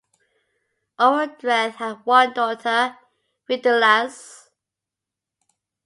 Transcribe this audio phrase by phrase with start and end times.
[0.97, 2.97] Orodreth had one daughter:
[3.47, 4.49] Finduilas.